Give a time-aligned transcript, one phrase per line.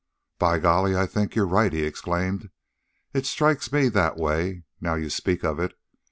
[0.39, 2.49] "By golly, I think you're right," he exclaimed.
[3.13, 5.77] "It strikes me that way, now you speak of it.